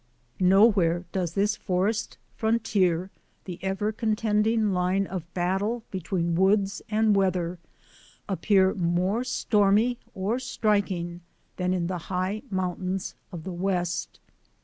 Nowhere 0.39 1.05
does 1.11 1.35
this 1.35 1.55
forest 1.55 2.17
frontier— 2.35 3.11
the 3.45 3.59
ever 3.63 3.91
contending 3.91 4.73
line 4.73 5.05
of 5.05 5.31
battle 5.35 5.83
between 5.91 6.33
woods 6.33 6.81
and 6.89 7.15
weather— 7.15 7.59
appear 8.27 8.73
more 8.73 9.23
stormy 9.23 9.99
or 10.15 10.39
striking 10.39 11.21
than 11.57 11.71
in 11.71 11.85
the 11.85 11.99
high 12.09 12.41
mountains 12.49 13.13
of 13.31 13.43
the 13.43 13.53
West. 13.53 14.19